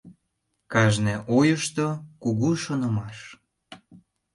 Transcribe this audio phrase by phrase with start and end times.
[0.71, 1.87] Кажне ойышто—
[2.23, 3.17] кугу шонымаш.